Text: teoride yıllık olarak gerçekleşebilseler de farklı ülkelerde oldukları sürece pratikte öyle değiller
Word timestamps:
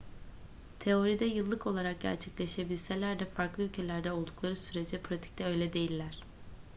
teoride 0.79 1.25
yıllık 1.25 1.67
olarak 1.67 2.01
gerçekleşebilseler 2.01 3.19
de 3.19 3.25
farklı 3.25 3.63
ülkelerde 3.63 4.11
oldukları 4.11 4.55
sürece 4.55 5.01
pratikte 5.01 5.45
öyle 5.45 5.73
değiller 5.73 6.21